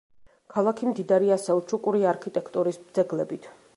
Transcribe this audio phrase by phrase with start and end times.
[0.53, 3.47] ქალაქი მდიდარია სელჩუკური არქიტექტურის ძეგლებით.